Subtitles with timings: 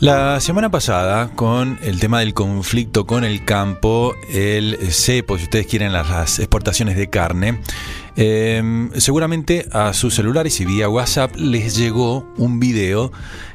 [0.00, 5.66] La semana pasada, con el tema del conflicto con el campo, el cepo, si ustedes
[5.66, 7.62] quieren, las exportaciones de carne,
[8.14, 13.10] eh, seguramente a sus celulares y vía WhatsApp les llegó un video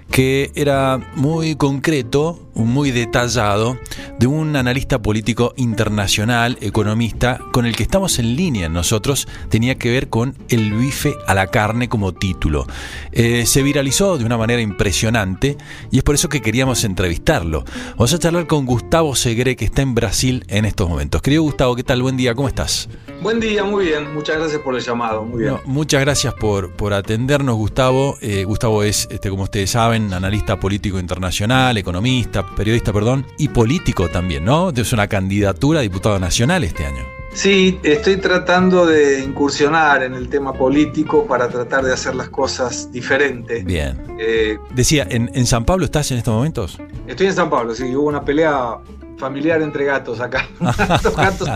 [0.10, 3.78] que era muy concreto, muy detallado,
[4.20, 9.90] de un analista político internacional, economista, con el que estamos en línea nosotros, tenía que
[9.92, 12.66] ver con el bife a la carne como título.
[13.12, 15.58] Eh, se viralizó de una manera impresionante
[15.92, 17.64] y es por eso que queríamos entrevistarlo.
[17.92, 21.22] Vamos a charlar con Gustavo Segre, que está en Brasil en estos momentos.
[21.22, 22.02] Querido Gustavo, ¿qué tal?
[22.02, 22.90] Buen día, ¿cómo estás?
[23.22, 24.14] Buen día, muy bien.
[24.14, 25.24] Muchas gracias por el llamado.
[25.24, 25.58] Muy bien.
[25.66, 28.18] muchas gracias por, por atendernos, Gustavo.
[28.22, 34.10] Eh, Gustavo es, este, como ustedes saben, analista político internacional, economista, periodista, perdón, y político
[34.10, 34.70] también, ¿no?
[34.70, 37.04] Es una candidatura a diputado nacional este año.
[37.34, 42.92] Sí, estoy tratando de incursionar en el tema político para tratar de hacer las cosas
[42.92, 43.64] diferentes.
[43.64, 44.18] Bien.
[44.20, 46.78] Eh, Decía, ¿en, ¿en San Pablo estás en estos momentos?
[47.08, 47.96] Estoy en San Pablo, sí.
[47.96, 48.80] Hubo una pelea
[49.18, 50.48] familiar entre gatos acá.
[50.60, 51.50] gatos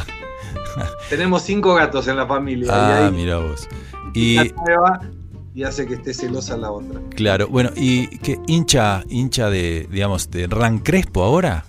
[1.09, 2.71] Tenemos cinco gatos en la familia.
[2.71, 3.67] Ah, mira vos.
[4.13, 4.37] Y,
[5.55, 6.99] y hace que esté celosa la otra.
[7.15, 11.65] Claro, bueno, ¿y qué hincha, hincha de, digamos, de Hernán Crespo ahora?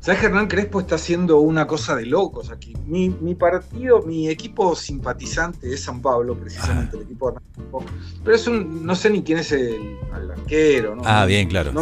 [0.00, 2.72] ¿Sabes que Hernán Crespo está haciendo una cosa de locos aquí?
[2.86, 7.84] Mi, partido, mi equipo simpatizante es San Pablo, precisamente, el equipo de Hernán Crespo.
[8.24, 9.98] Pero es un, no sé ni quién es el,
[10.32, 11.02] arquero, ¿no?
[11.04, 11.72] Ah, bien, claro.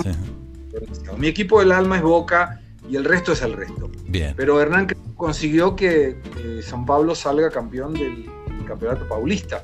[1.17, 3.89] Mi equipo del alma es Boca y el resto es el resto.
[4.09, 4.35] Bien.
[4.37, 6.21] Pero Hernán consiguió que
[6.63, 8.29] San Pablo salga campeón del,
[8.67, 9.63] campeonato paulista.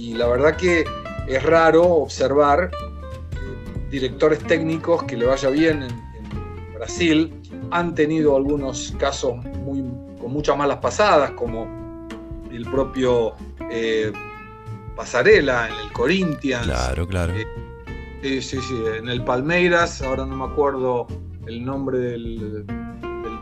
[0.00, 0.86] Y la verdad que
[1.28, 6.10] es raro observar eh, directores técnicos que le vaya bien en,
[6.74, 7.34] Brasil.
[7.70, 9.84] Han tenido algunos casos muy,
[10.18, 12.08] con muchas malas pasadas, como
[12.50, 13.34] el propio
[13.70, 14.10] eh,
[14.96, 16.64] Pasarela en el Corinthians.
[16.64, 17.34] Claro, claro.
[18.22, 21.06] Eh, sí, sí, en el Palmeiras, ahora no me acuerdo
[21.46, 22.64] el nombre del,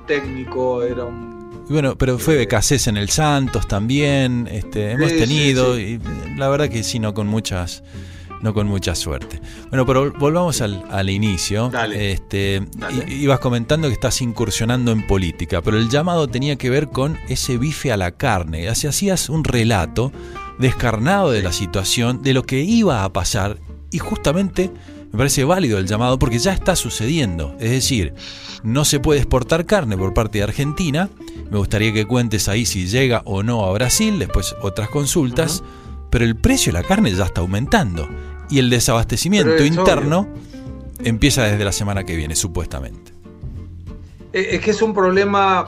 [0.08, 1.38] técnico, era un
[1.68, 6.00] bueno, pero fue Becasés en el Santos también, este, hemos tenido, y
[6.36, 7.82] la verdad que sí, no con muchas,
[8.40, 9.40] no con mucha suerte.
[9.68, 11.70] Bueno, pero volvamos al, inicio.
[11.92, 12.62] Este,
[13.08, 17.58] Ibas comentando que estás incursionando en política, pero el llamado tenía que ver con ese
[17.58, 18.68] bife a la carne.
[18.68, 20.12] Así hacías un relato
[20.58, 23.58] descarnado de la situación, de lo que iba a pasar,
[23.90, 24.70] y justamente
[25.12, 27.56] me parece válido el llamado porque ya está sucediendo.
[27.58, 28.14] Es decir,
[28.62, 31.08] no se puede exportar carne por parte de Argentina.
[31.50, 35.62] Me gustaría que cuentes ahí si llega o no a Brasil, después otras consultas.
[36.10, 38.09] Pero el precio de la carne ya está aumentando.
[38.50, 40.28] Y el desabastecimiento interno
[41.04, 43.12] empieza desde la semana que viene, supuestamente.
[44.32, 45.66] Eh, es que es un problema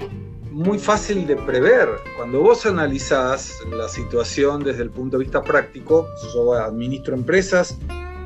[0.50, 1.88] muy fácil de prever.
[2.16, 7.78] Cuando vos analizás la situación desde el punto de vista práctico, yo administro empresas,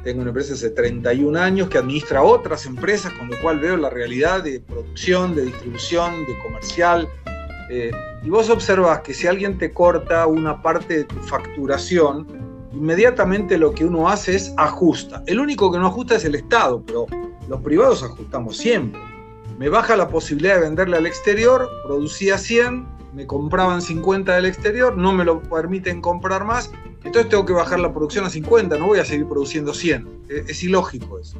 [0.03, 3.91] tengo una empresa hace 31 años que administra otras empresas, con lo cual veo la
[3.91, 7.09] realidad de producción, de distribución, de comercial.
[7.71, 7.91] Eh,
[8.23, 12.27] y vos observas que si alguien te corta una parte de tu facturación,
[12.73, 15.23] inmediatamente lo que uno hace es ajusta.
[15.27, 17.07] El único que no ajusta es el Estado, pero
[17.49, 19.01] los privados ajustamos siempre.
[19.59, 24.97] Me baja la posibilidad de venderle al exterior, producía 100, me compraban 50 del exterior,
[24.97, 26.73] no me lo permiten comprar más,
[27.05, 30.09] entonces tengo que bajar la producción a 50, no voy a seguir produciendo 100.
[30.29, 31.39] E, es, ilógico eso.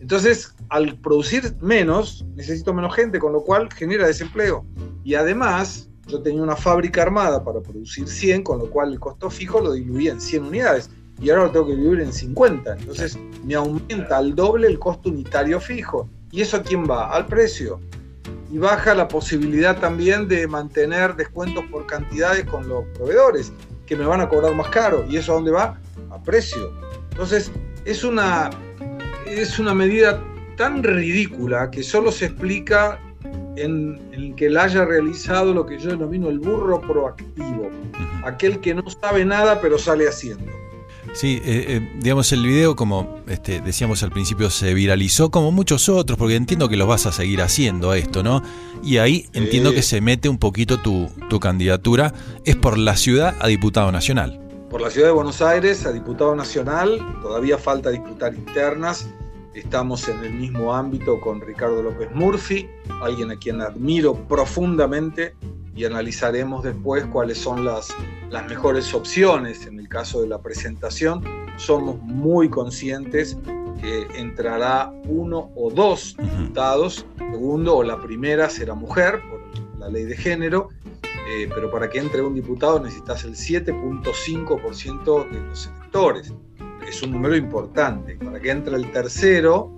[0.00, 4.64] Entonces, al producir menos, necesito menos gente, con lo cual genera desempleo.
[5.04, 9.28] Y además, yo tenía una fábrica armada para producir 100, con lo cual el costo
[9.28, 10.88] fijo lo diluía en 100 unidades.
[11.20, 12.78] Y ahora lo tengo que diluir en 50.
[12.78, 16.08] Entonces, me aumenta al doble el costo unitario fijo.
[16.30, 17.10] ¿Y eso a quién va?
[17.10, 17.78] Al precio
[18.50, 23.52] y baja la posibilidad también de mantener descuentos por cantidades con los proveedores,
[23.84, 25.04] que me van a cobrar más caro.
[25.06, 25.78] ¿Y eso a dónde va?
[26.10, 26.72] A precio.
[27.10, 27.52] Entonces,
[27.84, 28.48] es una,
[29.26, 30.18] es una medida
[30.56, 33.00] tan ridícula que solo se explica
[33.56, 37.70] en, en, que él haya realizado lo que yo denomino el burro proactivo,
[38.24, 40.50] aquel que no sabe nada pero sale haciendo.
[41.12, 45.90] Sí, eh, eh, digamos, el video, como este, decíamos al principio, se viralizó como muchos
[45.90, 48.42] otros, porque entiendo que lo vas a seguir haciendo esto, ¿no?
[48.82, 52.14] Y ahí entiendo que se mete un poquito tu, tu candidatura,
[52.46, 54.40] es por la ciudad a diputado nacional.
[54.70, 59.06] Por la ciudad de Buenos Aires a diputado nacional, todavía falta disputar internas,
[59.54, 62.68] estamos en el mismo ámbito con Ricardo López Murphy,
[63.00, 65.34] alguien a quien admiro profundamente
[65.74, 67.94] y analizaremos después cuáles son las,
[68.30, 71.22] las mejores opciones en el caso de la presentación.
[71.56, 73.36] Somos muy conscientes
[73.80, 79.40] que entrará uno o dos diputados, segundo o la primera será mujer por
[79.78, 80.68] la ley de género,
[81.28, 86.32] eh, pero para que entre un diputado necesitas el 7.5% de los electores.
[86.92, 88.16] Es un número importante.
[88.16, 89.72] Para que entre el tercero,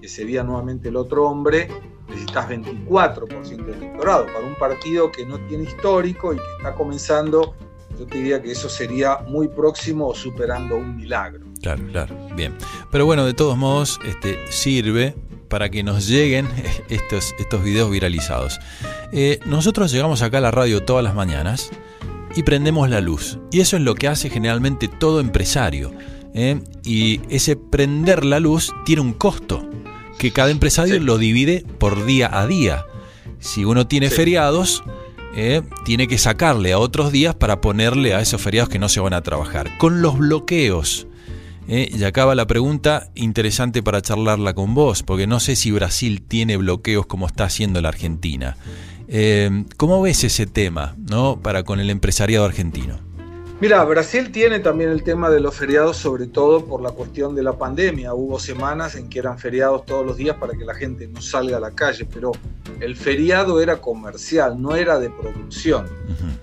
[0.00, 1.68] que sería nuevamente el otro hombre,
[2.08, 4.26] necesitas 24% del electorado.
[4.26, 7.54] Para un partido que no tiene histórico y que está comenzando,
[7.98, 11.46] yo te diría que eso sería muy próximo o superando un milagro.
[11.62, 12.54] Claro, claro, bien.
[12.90, 15.14] Pero bueno, de todos modos, este, sirve
[15.48, 16.48] para que nos lleguen
[16.88, 18.60] estos, estos videos viralizados.
[19.12, 21.70] Eh, nosotros llegamos acá a la radio todas las mañanas
[22.36, 23.38] y prendemos la luz.
[23.50, 25.92] Y eso es lo que hace generalmente todo empresario.
[26.34, 26.60] ¿Eh?
[26.84, 29.68] Y ese prender la luz tiene un costo,
[30.18, 32.84] que cada empresario lo divide por día a día.
[33.38, 34.82] Si uno tiene feriados,
[35.34, 35.62] ¿eh?
[35.84, 39.14] tiene que sacarle a otros días para ponerle a esos feriados que no se van
[39.14, 39.78] a trabajar.
[39.78, 41.06] Con los bloqueos
[41.68, 46.22] eh, y acaba la pregunta interesante para charlarla con vos, porque no sé si Brasil
[46.22, 48.56] tiene bloqueos como está haciendo la Argentina.
[49.06, 51.40] Eh, ¿Cómo ves ese tema ¿no?
[51.40, 53.07] para con el empresariado argentino?
[53.60, 57.42] Mira, Brasil tiene también el tema de los feriados, sobre todo por la cuestión de
[57.42, 58.14] la pandemia.
[58.14, 61.56] Hubo semanas en que eran feriados todos los días para que la gente no salga
[61.56, 62.30] a la calle, pero
[62.78, 65.86] el feriado era comercial, no era de producción.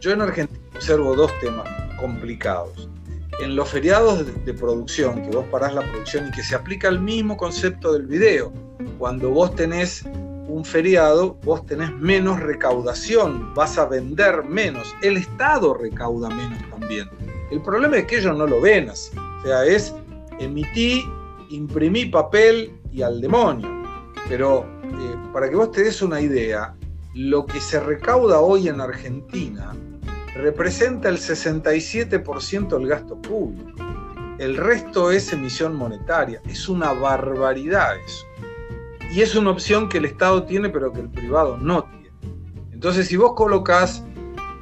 [0.01, 2.89] Yo en Argentina observo dos temas complicados
[3.39, 6.99] en los feriados de, producción, que vos parás la producción y que se aplica el
[6.99, 8.51] mismo concepto del video.
[8.97, 10.03] Cuando vos tenés
[10.55, 14.95] un feriado, vos tenés menos recaudación, vas a vender menos.
[15.01, 17.09] El Estado recauda menos también.
[17.51, 19.11] El problema es que ellos no lo ven así.
[19.17, 19.93] O sea, es
[20.39, 21.03] emití,
[21.49, 23.69] imprimí papel y al demonio.
[24.29, 26.73] Pero eh, para que vos te una idea,
[27.13, 29.75] lo que se recauda hoy en Argentina
[30.35, 33.83] representa el 67% del gasto público.
[34.39, 36.41] El resto es emisión monetaria.
[36.47, 38.25] Es una barbaridad eso.
[39.11, 42.11] Y es una opción que el Estado tiene pero que el privado no tiene.
[42.71, 44.03] Entonces si vos colocas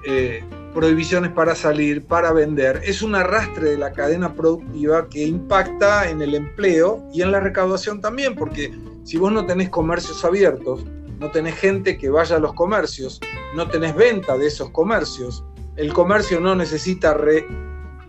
[0.06, 0.44] eh,
[0.74, 6.22] prohibiciones para salir, para vender, es un arrastre de la cadena productiva que impacta en
[6.22, 8.74] el empleo y en la recaudación también, porque
[9.04, 10.84] si vos no tenés comercios abiertos,
[11.20, 13.22] no tenés gente que vaya a los comercios,
[13.56, 15.44] no tenés venta de esos comercios,
[15.76, 17.16] el comercio no necesita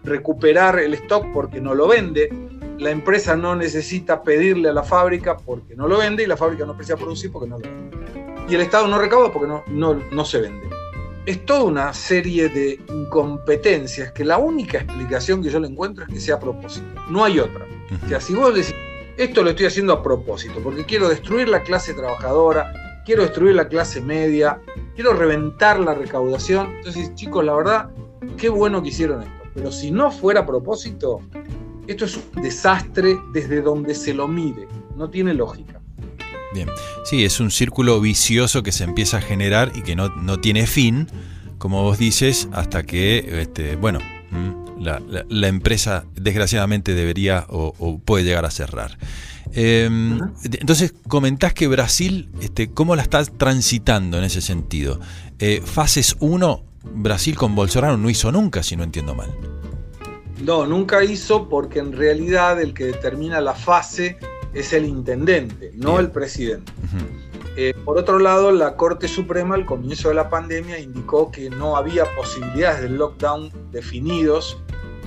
[0.03, 2.29] recuperar el stock porque no lo vende,
[2.79, 6.65] la empresa no necesita pedirle a la fábrica porque no lo vende y la fábrica
[6.65, 7.97] no precisa producir porque no lo vende.
[8.49, 10.69] Y el Estado no recauda porque no, no, no se vende.
[11.25, 16.13] Es toda una serie de incompetencias que la única explicación que yo le encuentro es
[16.13, 16.87] que sea a propósito.
[17.09, 17.67] No hay otra.
[18.05, 18.75] O sea, si vos decís,
[19.17, 23.69] esto lo estoy haciendo a propósito, porque quiero destruir la clase trabajadora, quiero destruir la
[23.69, 24.61] clase media,
[24.95, 26.75] quiero reventar la recaudación.
[26.79, 27.91] Entonces, chicos, la verdad,
[28.37, 29.45] qué bueno que hicieron esto.
[29.55, 31.21] Pero si no fuera a propósito,
[31.87, 34.67] esto es un desastre desde donde se lo mire.
[34.97, 35.81] No tiene lógica.
[36.53, 36.69] Bien,
[37.05, 41.09] sí, es un círculo vicioso que se empieza a generar y que no, tiene fin,
[41.59, 43.99] como vos dices, hasta que, este, bueno,
[44.31, 48.97] mm, la, empresa desgraciadamente debería o puede llegar a cerrar.
[49.57, 55.01] Em, entonces, comentás que Brasil, este, ¿cómo la está transitando en ese sentido?
[55.39, 59.31] Eh, fases 1, Brasil con Bolsonaro no hizo nunca, si no entiendo mal.
[60.43, 64.19] No, nunca hizo porque en realidad el que determina la fase
[64.53, 66.73] es el intendente, no el presidente.
[67.57, 71.77] Eh, por otro lado, la Corte Suprema al comienzo de la pandemia indicó que no
[71.77, 74.59] había posibilidades de lockdown definidos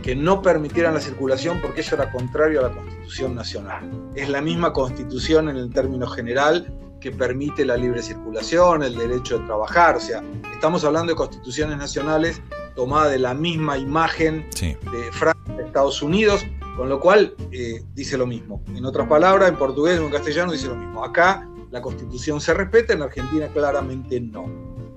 [0.01, 3.91] que no permitieran la circulación porque eso era contrario a la Constitución Nacional.
[4.15, 9.39] Es la misma Constitución en el término general que permite la libre circulación, el derecho
[9.39, 12.41] de trabajar, o sea, estamos hablando de constituciones nacionales
[12.77, 16.45] tomadas de la misma imagen de Francia, de Estados Unidos,
[16.77, 18.63] con lo cual eh, dice lo mismo.
[18.73, 21.03] En otras palabras, en portugués o en castellano dice lo mismo.
[21.03, 24.45] Acá la constitución se respeta, en Argentina claramente no.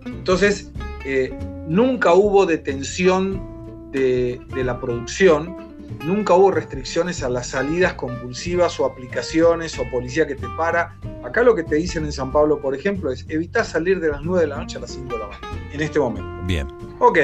[0.04, 0.70] Entonces,
[1.04, 5.56] eh, nunca hubo detención de, la producción,
[6.04, 10.96] nunca hubo restricciones a las salidas compulsivas o aplicaciones o policía que te para.
[11.25, 14.22] Acá lo que te dicen en San Pablo, por ejemplo, es evitar salir de las
[14.22, 16.46] 9 de la noche a las 5 de la mañana, en este momento.
[16.46, 16.68] Bien.
[16.99, 17.20] Ok.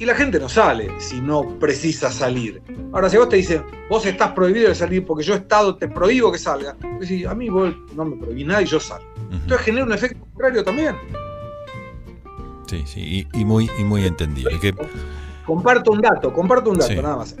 [0.00, 2.62] Y la gente no sale si no precisa salir.
[2.90, 6.32] Ahora, si vos te dicen, vos estás prohibido de salir porque yo Estado te prohíbo
[6.32, 9.06] que salga, decís, a mí vos no me prohibí nada y yo salgo.
[9.30, 10.96] Entonces genera un efecto contrario también.
[12.66, 14.58] Sí, sí, y, muy, y muy entendible.
[14.58, 14.74] Que
[15.44, 17.36] Comparto un dato, comparto un dato nada más.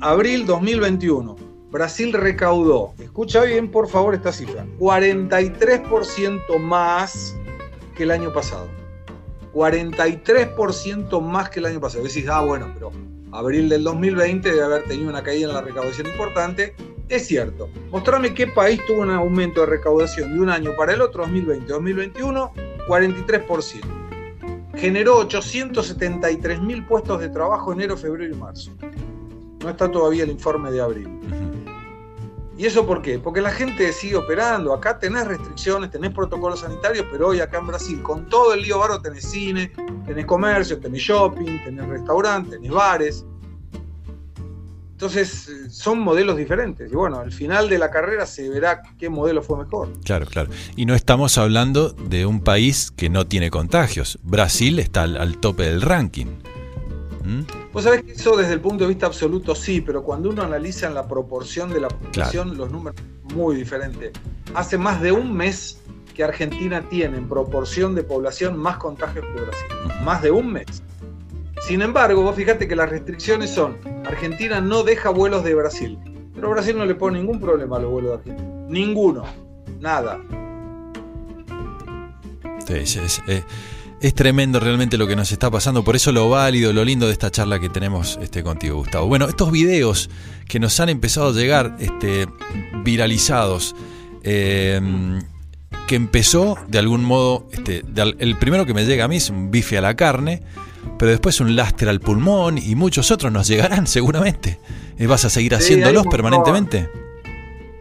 [0.00, 1.36] Abril 2021,
[1.70, 7.36] Brasil recaudó, escucha bien por favor esta cifra, 43% más
[7.94, 8.66] que el año pasado.
[9.54, 12.04] 43% más que el año pasado.
[12.04, 12.90] Decís, ah, bueno, pero
[13.32, 16.74] abril del 2020 debe haber tenido una caída en la recaudación importante.
[17.08, 17.68] Es cierto.
[17.90, 22.50] Mostrame qué país tuvo un aumento de recaudación de un año para el otro, 2020-2021,
[22.88, 24.04] 43%
[24.76, 28.72] generó 873 mil puestos de trabajo enero, febrero y marzo.
[29.62, 31.08] no está todavía el informe de abril.
[32.56, 33.18] ¿Y eso por qué?
[33.18, 34.72] Porque la gente sigue operando.
[34.72, 38.78] Acá tenés restricciones, tenés protocolos sanitarios, pero hoy acá en Brasil, con todo el lío
[38.78, 39.72] barro, tenés cine,
[40.06, 43.26] tenés comercio, tenés shopping, tenés restaurantes, tenés bares.
[44.92, 46.92] Entonces, eh, son modelos diferentes.
[46.92, 49.92] Y bueno, al final de la carrera se verá qué modelo fue mejor.
[50.04, 50.50] Claro, claro.
[50.76, 54.20] Y no estamos hablando de un país que no tiene contagios.
[54.22, 56.26] Brasil está al, tope del ranking.
[57.24, 57.40] ¿Mm?
[57.72, 60.86] Vos sabés que eso desde el punto de vista absoluto sí, pero cuando uno analiza
[60.86, 64.12] en la proporción de la población, los números son muy diferentes.
[64.54, 65.80] Hace más de un mes
[66.14, 69.66] que Argentina tiene en proporción de población más contagios que Brasil.
[70.04, 70.82] Más de un mes.
[71.66, 75.98] Sin embargo, vos fíjate que las restricciones son, Argentina no deja vuelos de Brasil,
[76.34, 78.66] pero Brasil no le pone ningún problema a los vuelos de Argentina.
[78.68, 79.24] Ninguno.
[79.80, 80.20] Nada.
[84.00, 87.12] Es, tremendo realmente lo que nos está pasando, por eso lo válido, lo lindo de
[87.12, 89.06] esta charla que tenemos este, contigo, Gustavo.
[89.06, 90.10] Bueno, estos videos
[90.48, 92.26] que nos han empezado a llegar este,
[92.84, 93.74] viralizados,
[94.22, 95.20] em,
[95.86, 99.50] que empezó de algún modo, este, el primero que me llega a mí es un
[99.50, 100.42] bife a la carne,
[100.98, 104.60] pero después un lastre al pulmón y muchos otros nos llegarán seguramente.
[104.98, 106.88] Eh, ¿Vas a seguir haciéndolos permanentemente?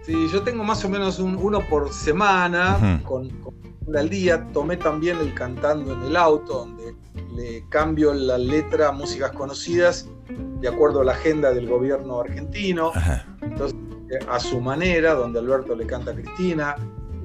[0.05, 3.53] Sí, yo tengo más o menos un, uno por semana, con, con
[3.95, 4.47] al día.
[4.53, 6.95] Tomé también el cantando en el auto, donde
[7.35, 10.07] le cambio la letra a músicas conocidas
[10.59, 12.91] de acuerdo a la agenda del gobierno argentino.
[13.41, 13.77] Entonces,
[14.29, 16.75] a su manera, donde Alberto le canta a Cristina,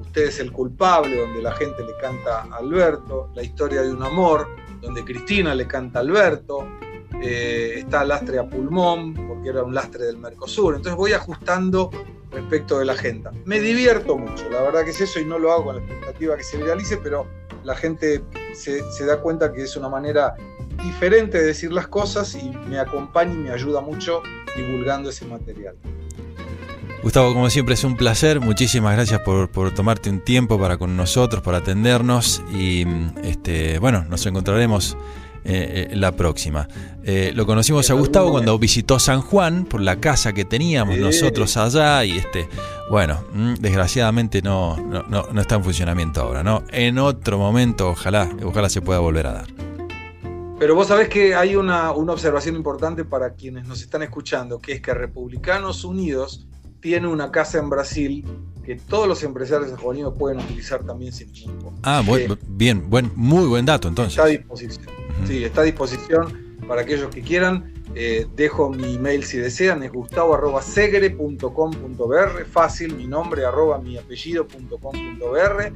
[0.09, 4.01] Usted es el culpable, donde la gente le canta a Alberto, La historia de un
[4.01, 4.47] amor,
[4.81, 6.67] donde Cristina le canta a Alberto,
[7.21, 10.77] eh, está lastre a pulmón, porque era un lastre del Mercosur.
[10.77, 11.91] Entonces voy ajustando
[12.31, 13.31] respecto de la agenda.
[13.45, 16.37] Me divierto mucho, la verdad que es eso y no lo hago con la expectativa
[16.37, 17.27] que se realice, pero
[17.63, 20.35] la gente se, da cuenta que es una manera
[20.83, 24.21] diferente de decir las cosas y me acompaña y me ayuda mucho
[24.55, 25.75] divulgando ese material.
[27.01, 31.41] Gustavo, como siempre es un placer, muchísimas gracias por, tomarte un tiempo para con nosotros,
[31.41, 32.85] por atendernos y
[33.23, 34.97] este, bueno, nos encontraremos
[35.43, 36.67] eh, eh, la próxima.
[37.03, 41.55] Eh, lo conocimos a Gustavo cuando visitó San Juan por la casa que teníamos nosotros
[41.57, 42.49] allá y este,
[42.89, 46.63] bueno, mm, desgraciadamente no, no, está en funcionamiento ahora, ¿no?
[46.71, 49.47] En otro momento ojalá, ojalá se pueda volver a dar.
[50.59, 54.73] Pero vos sabés que hay una, una observación importante para quienes nos están escuchando, que
[54.73, 56.45] es que Republicanos Unidos
[56.81, 58.25] tiene una casa en Brasil
[58.69, 62.03] que todos los empresarios sajoníes pueden utilizar también sin ningún Ah,
[62.47, 64.13] bien, buen, muy buen dato entonces.
[64.13, 64.98] Está a disposición.
[65.25, 67.73] Sí, está a disposición para aquellos que quieran.
[67.95, 75.71] Eh, dejo mi email si desean, es gustavo.segre.com.br, fácil, mi nombre, arroba mi apellido.com.br.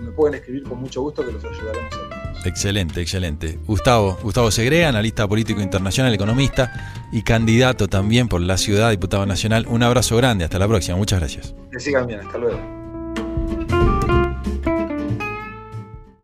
[0.00, 3.58] Me pueden escribir con mucho gusto que los ayudaremos a Excelente, excelente.
[3.66, 9.66] Gustavo, Gustavo Segre, analista político internacional, economista y candidato también por la ciudad, diputado nacional.
[9.68, 11.54] Un abrazo grande, hasta la próxima, muchas gracias.
[11.70, 12.77] Que sigan bien, hasta luego.